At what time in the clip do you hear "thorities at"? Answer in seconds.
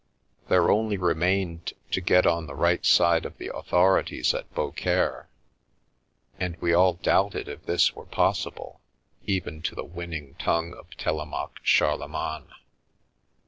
3.61-4.51